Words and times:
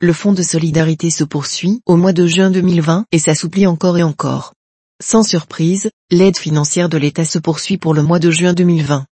le 0.00 0.12
fonds 0.12 0.32
de 0.32 0.42
solidarité 0.42 1.10
se 1.10 1.24
poursuit 1.24 1.80
au 1.84 1.96
mois 1.96 2.12
de 2.12 2.24
juin 2.26 2.50
2020 2.50 3.06
et 3.10 3.18
s'assouplit 3.18 3.66
encore 3.66 3.98
et 3.98 4.04
encore. 4.04 4.54
Sans 5.02 5.24
surprise, 5.24 5.90
l'aide 6.10 6.36
financière 6.36 6.88
de 6.88 6.98
l'État 6.98 7.24
se 7.24 7.40
poursuit 7.40 7.78
pour 7.78 7.94
le 7.94 8.02
mois 8.02 8.20
de 8.20 8.30
juin 8.30 8.52
2020. 8.52 9.06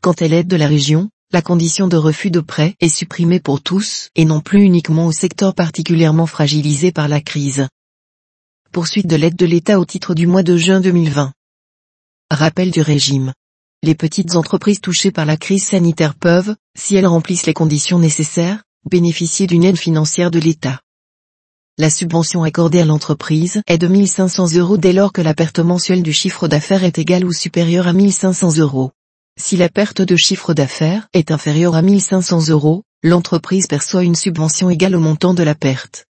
Quant 0.00 0.12
à 0.12 0.28
l'aide 0.28 0.48
de 0.48 0.56
la 0.56 0.66
région, 0.66 1.10
la 1.30 1.42
condition 1.42 1.88
de 1.88 1.98
refus 1.98 2.30
de 2.30 2.40
prêt 2.40 2.74
est 2.80 2.88
supprimée 2.88 3.38
pour 3.38 3.60
tous 3.60 4.08
et 4.16 4.24
non 4.24 4.40
plus 4.40 4.62
uniquement 4.62 5.06
au 5.06 5.12
secteur 5.12 5.54
particulièrement 5.54 6.26
fragilisé 6.26 6.90
par 6.90 7.06
la 7.06 7.20
crise. 7.20 7.68
Poursuite 8.72 9.06
de 9.06 9.16
l'aide 9.16 9.36
de 9.36 9.46
l'État 9.46 9.78
au 9.78 9.84
titre 9.84 10.14
du 10.14 10.26
mois 10.26 10.42
de 10.42 10.56
juin 10.56 10.80
2020. 10.80 11.32
Rappel 12.30 12.70
du 12.70 12.80
régime. 12.80 13.34
Les 13.82 13.94
petites 13.94 14.36
entreprises 14.36 14.80
touchées 14.80 15.10
par 15.10 15.26
la 15.26 15.36
crise 15.36 15.64
sanitaire 15.64 16.14
peuvent, 16.14 16.56
si 16.78 16.96
elles 16.96 17.06
remplissent 17.06 17.46
les 17.46 17.54
conditions 17.54 17.98
nécessaires, 17.98 18.62
bénéficier 18.88 19.46
d'une 19.46 19.64
aide 19.64 19.76
financière 19.76 20.30
de 20.30 20.38
l'État. 20.38 20.80
La 21.78 21.90
subvention 21.90 22.42
accordée 22.42 22.80
à 22.80 22.84
l'entreprise 22.84 23.62
est 23.66 23.78
de 23.78 23.88
1500 23.88 24.54
euros 24.54 24.76
dès 24.76 24.92
lors 24.92 25.12
que 25.12 25.22
la 25.22 25.34
perte 25.34 25.60
mensuelle 25.60 26.02
du 26.02 26.12
chiffre 26.12 26.48
d'affaires 26.48 26.84
est 26.84 26.98
égale 26.98 27.24
ou 27.24 27.32
supérieure 27.32 27.86
à 27.86 27.92
1500 27.92 28.58
euros. 28.58 28.90
Si 29.38 29.56
la 29.56 29.68
perte 29.68 30.02
de 30.02 30.16
chiffre 30.16 30.52
d'affaires 30.52 31.08
est 31.14 31.30
inférieure 31.30 31.74
à 31.74 31.82
1500 31.82 32.48
euros, 32.48 32.82
l'entreprise 33.02 33.66
perçoit 33.66 34.04
une 34.04 34.14
subvention 34.14 34.68
égale 34.68 34.96
au 34.96 35.00
montant 35.00 35.32
de 35.32 35.42
la 35.42 35.54
perte. 35.54 36.06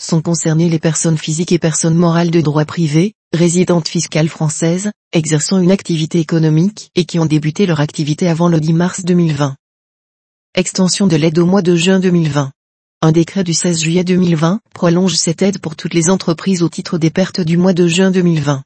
Sont 0.00 0.22
concernées 0.22 0.68
les 0.68 0.78
personnes 0.78 1.18
physiques 1.18 1.50
et 1.50 1.58
personnes 1.58 1.96
morales 1.96 2.30
de 2.30 2.40
droit 2.40 2.64
privé, 2.64 3.14
résidentes 3.32 3.88
fiscales 3.88 4.28
françaises, 4.28 4.92
exerçant 5.12 5.58
une 5.58 5.72
activité 5.72 6.20
économique 6.20 6.90
et 6.94 7.04
qui 7.04 7.18
ont 7.18 7.26
débuté 7.26 7.66
leur 7.66 7.80
activité 7.80 8.28
avant 8.28 8.48
le 8.48 8.60
10 8.60 8.72
mars 8.74 9.04
2020. 9.04 9.56
Extension 10.58 11.06
de 11.06 11.14
l'aide 11.14 11.38
au 11.38 11.46
mois 11.46 11.62
de 11.62 11.76
juin 11.76 12.00
2020. 12.00 12.50
Un 13.00 13.12
décret 13.12 13.44
du 13.44 13.54
16 13.54 13.80
juillet 13.80 14.02
2020 14.02 14.58
prolonge 14.74 15.14
cette 15.14 15.40
aide 15.40 15.60
pour 15.60 15.76
toutes 15.76 15.94
les 15.94 16.10
entreprises 16.10 16.64
au 16.64 16.68
titre 16.68 16.98
des 16.98 17.10
pertes 17.10 17.40
du 17.40 17.56
mois 17.56 17.74
de 17.74 17.86
juin 17.86 18.10
2020. 18.10 18.64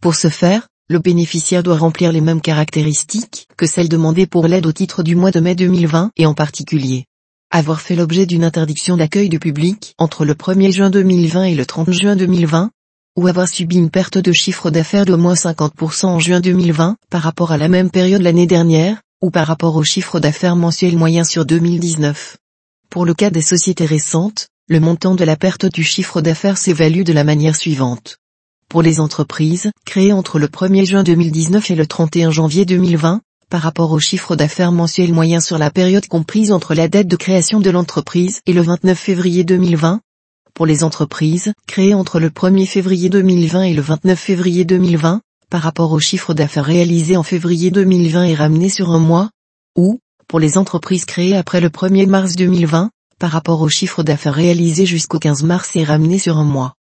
Pour 0.00 0.16
ce 0.16 0.26
faire, 0.26 0.66
le 0.88 0.98
bénéficiaire 0.98 1.62
doit 1.62 1.76
remplir 1.76 2.10
les 2.10 2.20
mêmes 2.20 2.40
caractéristiques 2.40 3.46
que 3.56 3.66
celles 3.66 3.88
demandées 3.88 4.26
pour 4.26 4.48
l'aide 4.48 4.66
au 4.66 4.72
titre 4.72 5.04
du 5.04 5.14
mois 5.14 5.30
de 5.30 5.38
mai 5.38 5.54
2020 5.54 6.10
et 6.16 6.26
en 6.26 6.34
particulier 6.34 7.04
avoir 7.52 7.80
fait 7.80 7.94
l'objet 7.94 8.26
d'une 8.26 8.42
interdiction 8.42 8.96
d'accueil 8.96 9.28
du 9.28 9.38
public 9.38 9.94
entre 9.96 10.24
le 10.24 10.34
1er 10.34 10.72
juin 10.72 10.90
2020 10.90 11.44
et 11.44 11.54
le 11.54 11.66
30 11.66 11.92
juin 11.92 12.16
2020, 12.16 12.68
ou 13.16 13.28
avoir 13.28 13.46
subi 13.46 13.76
une 13.76 13.90
perte 13.90 14.18
de 14.18 14.32
chiffre 14.32 14.72
d'affaires 14.72 15.06
d'au 15.06 15.18
moins 15.18 15.34
50% 15.34 16.06
en 16.06 16.18
juin 16.18 16.40
2020 16.40 16.96
par 17.10 17.22
rapport 17.22 17.52
à 17.52 17.58
la 17.58 17.68
même 17.68 17.90
période 17.90 18.22
l'année 18.22 18.48
dernière, 18.48 19.00
ou 19.22 19.30
par 19.30 19.46
rapport 19.46 19.76
au 19.76 19.84
chiffre 19.84 20.20
d'affaires 20.20 20.56
mensuel 20.56 20.96
moyen 20.96 21.24
sur 21.24 21.44
2019. 21.44 22.38
Pour 22.88 23.04
le 23.04 23.14
cas 23.14 23.30
des 23.30 23.42
sociétés 23.42 23.86
récentes, 23.86 24.48
le 24.68 24.80
montant 24.80 25.14
de 25.14 25.24
la 25.24 25.36
perte 25.36 25.66
du 25.66 25.84
chiffre 25.84 26.20
d'affaires 26.20 26.56
s'évalue 26.56 27.02
de 27.02 27.12
la 27.12 27.24
manière 27.24 27.56
suivante. 27.56 28.18
Pour 28.68 28.82
les 28.82 29.00
entreprises, 29.00 29.70
créées 29.84 30.12
entre 30.12 30.38
le 30.38 30.46
1er 30.46 30.86
juin 30.86 31.02
2019 31.02 31.70
et 31.70 31.74
le 31.74 31.86
31 31.86 32.30
janvier 32.30 32.64
2020, 32.64 33.20
par 33.50 33.62
rapport 33.62 33.90
au 33.90 33.98
chiffre 33.98 34.36
d'affaires 34.36 34.70
mensuel 34.70 35.12
moyen 35.12 35.40
sur 35.40 35.58
la 35.58 35.70
période 35.70 36.06
comprise 36.06 36.52
entre 36.52 36.74
la 36.74 36.88
date 36.88 37.08
de 37.08 37.16
création 37.16 37.58
de 37.58 37.68
l'entreprise 37.68 38.40
et 38.46 38.52
le 38.52 38.62
29 38.62 38.96
février 38.96 39.42
2020, 39.42 40.00
pour 40.54 40.66
les 40.66 40.84
entreprises 40.84 41.52
créées 41.66 41.94
entre 41.94 42.20
le 42.20 42.30
1er 42.30 42.66
février 42.66 43.08
2020 43.08 43.62
et 43.62 43.74
le 43.74 43.82
29 43.82 44.18
février 44.18 44.64
2020, 44.64 45.20
par 45.50 45.62
rapport 45.62 45.90
au 45.90 45.98
chiffre 45.98 46.32
d'affaires 46.32 46.64
réalisé 46.64 47.16
en 47.16 47.24
février 47.24 47.72
2020 47.72 48.24
et 48.24 48.34
ramené 48.34 48.68
sur 48.68 48.90
un 48.90 49.00
mois, 49.00 49.30
ou, 49.76 50.00
pour 50.28 50.38
les 50.38 50.56
entreprises 50.56 51.04
créées 51.04 51.36
après 51.36 51.60
le 51.60 51.68
1er 51.68 52.06
mars 52.06 52.36
2020, 52.36 52.90
par 53.18 53.30
rapport 53.32 53.60
au 53.60 53.68
chiffre 53.68 54.04
d'affaires 54.04 54.34
réalisé 54.34 54.86
jusqu'au 54.86 55.18
15 55.18 55.42
mars 55.42 55.74
et 55.74 55.82
ramené 55.82 56.18
sur 56.18 56.38
un 56.38 56.44
mois. 56.44 56.74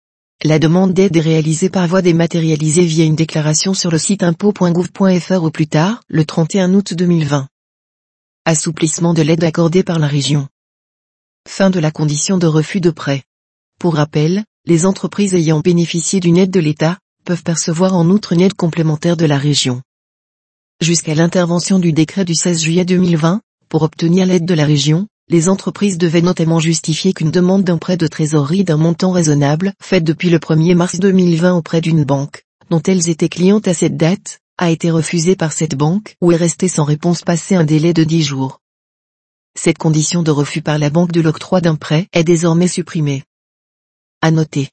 La 0.43 0.59
demande 0.59 0.93
d'aide 0.93 1.17
est 1.17 1.21
réalisée 1.21 1.69
par 1.69 1.85
voie 1.87 2.01
dématérialisée 2.01 2.85
via 2.85 3.03
une 3.03 3.15
déclaration 3.15 3.73
sur 3.73 3.91
le 3.91 3.97
site 3.97 4.23
impôt.gouv.fr 4.23 5.43
au 5.43 5.49
plus 5.49 5.67
tard, 5.67 6.01
le 6.07 6.23
31 6.23 6.73
août 6.75 6.93
2020. 6.93 7.47
Assouplissement 8.45 9.13
de 9.13 9.21
l'aide 9.21 9.43
accordée 9.43 9.83
par 9.83 9.99
la 9.99 10.07
région. 10.07 10.47
Fin 11.47 11.71
de 11.71 11.79
la 11.79 11.91
condition 11.91 12.37
de 12.37 12.47
refus 12.47 12.79
de 12.79 12.91
prêt. 12.91 13.23
Pour 13.79 13.95
rappel, 13.95 14.45
les 14.65 14.85
entreprises 14.85 15.33
ayant 15.33 15.59
bénéficié 15.59 16.19
d'une 16.19 16.37
aide 16.37 16.51
de 16.51 16.59
l'État, 16.59 16.99
peuvent 17.29 17.43
percevoir 17.43 17.95
en 17.95 18.09
outre 18.09 18.33
une 18.33 18.41
aide 18.41 18.55
complémentaire 18.55 19.15
de 19.15 19.27
la 19.27 19.37
région. 19.37 19.83
Jusqu'à 20.81 21.13
l'intervention 21.13 21.77
du 21.77 21.93
décret 21.93 22.25
du 22.25 22.33
16 22.33 22.63
juillet 22.63 22.85
2020, 22.85 23.41
pour 23.69 23.83
obtenir 23.83 24.25
l'aide 24.25 24.45
de 24.45 24.55
la 24.55 24.65
région, 24.65 25.05
les 25.27 25.47
entreprises 25.47 25.99
devaient 25.99 26.23
notamment 26.23 26.59
justifier 26.59 27.13
qu'une 27.13 27.29
demande 27.29 27.63
d'un 27.63 27.77
prêt 27.77 27.97
de 27.97 28.07
trésorerie 28.07 28.63
d'un 28.63 28.77
montant 28.77 29.11
raisonnable, 29.11 29.73
faite 29.79 30.03
depuis 30.03 30.31
le 30.31 30.39
1er 30.39 30.73
mars 30.73 30.99
2020 30.99 31.53
auprès 31.53 31.81
d'une 31.81 32.03
banque, 32.03 32.45
dont 32.71 32.81
elles 32.81 33.09
étaient 33.09 33.29
clientes 33.29 33.67
à 33.67 33.75
cette 33.75 33.95
date, 33.95 34.39
a 34.57 34.71
été 34.71 34.89
refusée 34.89 35.35
par 35.35 35.51
cette 35.51 35.75
banque 35.75 36.15
ou 36.21 36.31
est 36.31 36.35
restée 36.35 36.67
sans 36.67 36.83
réponse 36.83 37.21
passé 37.21 37.53
un 37.53 37.63
délai 37.63 37.93
de 37.93 38.03
10 38.03 38.23
jours. 38.23 38.59
Cette 39.55 39.77
condition 39.77 40.23
de 40.23 40.31
refus 40.31 40.63
par 40.63 40.79
la 40.79 40.89
banque 40.89 41.11
de 41.11 41.21
l'octroi 41.21 41.61
d'un 41.61 41.75
prêt 41.75 42.07
est 42.11 42.23
désormais 42.23 42.67
supprimée. 42.67 43.21
À 44.19 44.31
noter. 44.31 44.69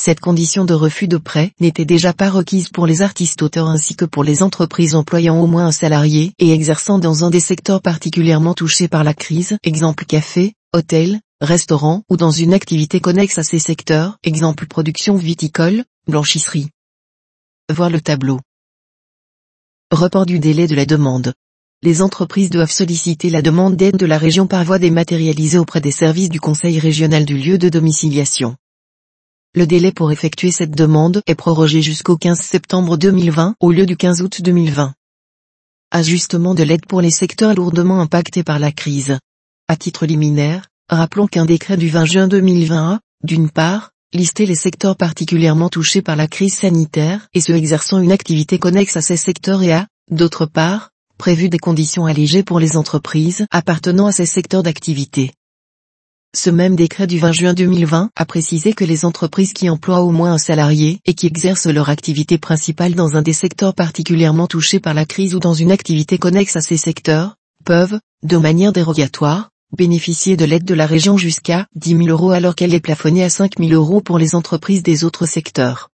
Cette 0.00 0.20
condition 0.20 0.64
de 0.64 0.74
refus 0.74 1.08
de 1.08 1.16
prêt 1.16 1.50
n'était 1.58 1.84
déjà 1.84 2.12
pas 2.12 2.30
requise 2.30 2.68
pour 2.68 2.86
les 2.86 3.02
artistes-auteurs 3.02 3.66
ainsi 3.66 3.96
que 3.96 4.04
pour 4.04 4.22
les 4.22 4.44
entreprises 4.44 4.94
employant 4.94 5.40
au 5.40 5.48
moins 5.48 5.66
un 5.66 5.72
salarié 5.72 6.34
et 6.38 6.52
exerçant 6.52 7.00
dans 7.00 7.24
un 7.24 7.30
des 7.30 7.40
secteurs 7.40 7.82
particulièrement 7.82 8.54
touchés 8.54 8.86
par 8.86 9.02
la 9.02 9.12
crise, 9.12 9.58
exemple 9.64 10.04
café, 10.04 10.54
hôtel, 10.72 11.20
restaurant 11.40 12.04
ou 12.08 12.16
dans 12.16 12.30
une 12.30 12.54
activité 12.54 13.00
connexe 13.00 13.38
à 13.38 13.42
ces 13.42 13.58
secteurs, 13.58 14.18
exemple 14.22 14.68
production 14.68 15.16
viticole, 15.16 15.84
blanchisserie. 16.06 16.68
Voir 17.68 17.90
le 17.90 18.00
tableau. 18.00 18.38
Report 19.90 20.26
du 20.26 20.38
délai 20.38 20.68
de 20.68 20.76
la 20.76 20.86
demande. 20.86 21.34
Les 21.82 22.02
entreprises 22.02 22.50
doivent 22.50 22.70
solliciter 22.70 23.30
la 23.30 23.42
demande 23.42 23.74
d'aide 23.74 23.96
de 23.96 24.06
la 24.06 24.18
région 24.18 24.46
par 24.46 24.62
voie 24.62 24.78
dématérialisée 24.78 25.58
auprès 25.58 25.80
des 25.80 25.90
services 25.90 26.28
du 26.28 26.38
Conseil 26.38 26.78
régional 26.78 27.24
du 27.24 27.36
lieu 27.36 27.58
de 27.58 27.68
domiciliation. 27.68 28.54
Le 29.58 29.66
délai 29.66 29.90
pour 29.90 30.12
effectuer 30.12 30.52
cette 30.52 30.70
demande 30.70 31.20
est 31.26 31.34
prorogé 31.34 31.82
jusqu'au 31.82 32.16
15 32.16 32.38
septembre 32.38 32.96
2020 32.96 33.56
au 33.58 33.72
lieu 33.72 33.86
du 33.86 33.96
15 33.96 34.22
août 34.22 34.40
2020. 34.40 34.94
Ajustement 35.90 36.54
de 36.54 36.62
l'aide 36.62 36.86
pour 36.86 37.00
les 37.00 37.10
secteurs 37.10 37.56
lourdement 37.56 38.00
impactés 38.00 38.44
par 38.44 38.60
la 38.60 38.70
crise. 38.70 39.18
À 39.66 39.74
titre 39.74 40.06
liminaire, 40.06 40.68
rappelons 40.88 41.26
qu'un 41.26 41.44
décret 41.44 41.76
du 41.76 41.88
20 41.88 42.04
juin 42.04 42.28
2020 42.28 42.92
a, 42.92 43.00
d'une 43.24 43.50
part, 43.50 43.90
listé 44.12 44.46
les 44.46 44.54
secteurs 44.54 44.94
particulièrement 44.94 45.70
touchés 45.70 46.02
par 46.02 46.14
la 46.14 46.28
crise 46.28 46.54
sanitaire 46.54 47.26
et 47.34 47.40
ceux 47.40 47.56
exerçant 47.56 47.98
une 47.98 48.12
activité 48.12 48.60
connexe 48.60 48.96
à 48.96 49.02
ces 49.02 49.16
secteurs 49.16 49.64
et 49.64 49.72
a, 49.72 49.88
d'autre 50.08 50.46
part, 50.46 50.90
prévu 51.18 51.48
des 51.48 51.58
conditions 51.58 52.06
allégées 52.06 52.44
pour 52.44 52.60
les 52.60 52.76
entreprises 52.76 53.44
appartenant 53.50 54.06
à 54.06 54.12
ces 54.12 54.26
secteurs 54.26 54.62
d'activité. 54.62 55.32
Ce 56.36 56.50
même 56.50 56.76
décret 56.76 57.06
du 57.06 57.18
20 57.18 57.32
juin 57.32 57.54
2020 57.54 58.10
a 58.14 58.24
précisé 58.26 58.74
que 58.74 58.84
les 58.84 59.06
entreprises 59.06 59.54
qui 59.54 59.70
emploient 59.70 60.02
au 60.02 60.10
moins 60.10 60.34
un 60.34 60.38
salarié 60.38 61.00
et 61.06 61.14
qui 61.14 61.26
exercent 61.26 61.66
leur 61.66 61.88
activité 61.88 62.36
principale 62.36 62.94
dans 62.94 63.16
un 63.16 63.22
des 63.22 63.32
secteurs 63.32 63.74
particulièrement 63.74 64.46
touchés 64.46 64.78
par 64.78 64.92
la 64.92 65.06
crise 65.06 65.34
ou 65.34 65.38
dans 65.38 65.54
une 65.54 65.72
activité 65.72 66.18
connexe 66.18 66.56
à 66.56 66.60
ces 66.60 66.76
secteurs, 66.76 67.36
peuvent, 67.64 67.98
de 68.22 68.36
manière 68.36 68.74
dérogatoire, 68.74 69.50
bénéficier 69.74 70.36
de 70.36 70.44
l'aide 70.44 70.64
de 70.64 70.74
la 70.74 70.86
région 70.86 71.16
jusqu'à 71.16 71.66
10 71.76 71.96
000 71.96 72.08
euros 72.08 72.30
alors 72.30 72.54
qu'elle 72.54 72.74
est 72.74 72.80
plafonnée 72.80 73.24
à 73.24 73.30
5 73.30 73.58
000 73.58 73.72
euros 73.72 74.02
pour 74.02 74.18
les 74.18 74.34
entreprises 74.34 74.82
des 74.82 75.04
autres 75.04 75.24
secteurs. 75.24 75.88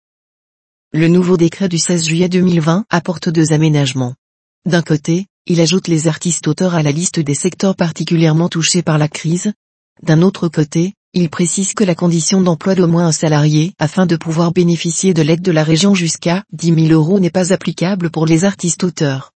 Le 0.92 1.06
nouveau 1.06 1.36
décret 1.36 1.68
du 1.68 1.78
16 1.78 2.06
juillet 2.06 2.28
2020 2.28 2.86
apporte 2.90 3.28
deux 3.28 3.52
aménagements. 3.52 4.14
D'un 4.66 4.82
côté, 4.82 5.26
il 5.46 5.60
ajoute 5.60 5.86
les 5.86 6.08
artistes 6.08 6.48
auteurs 6.48 6.74
à 6.74 6.82
la 6.82 6.90
liste 6.90 7.20
des 7.20 7.34
secteurs 7.34 7.76
particulièrement 7.76 8.48
touchés 8.48 8.82
par 8.82 8.98
la 8.98 9.08
crise, 9.08 9.52
d'un 10.02 10.22
autre 10.22 10.48
côté, 10.48 10.94
il 11.12 11.30
précise 11.30 11.74
que 11.74 11.84
la 11.84 11.94
condition 11.94 12.40
d'emploi 12.40 12.74
d'au 12.74 12.88
moins 12.88 13.06
un 13.06 13.12
salarié 13.12 13.72
afin 13.78 14.06
de 14.06 14.16
pouvoir 14.16 14.52
bénéficier 14.52 15.14
de 15.14 15.22
l'aide 15.22 15.42
de 15.42 15.52
la 15.52 15.62
région 15.62 15.94
jusqu'à 15.94 16.42
10 16.52 16.88
000 16.88 16.92
euros 16.92 17.20
n'est 17.20 17.30
pas 17.30 17.52
applicable 17.52 18.10
pour 18.10 18.26
les 18.26 18.44
artistes 18.44 18.82
auteurs. 18.82 19.33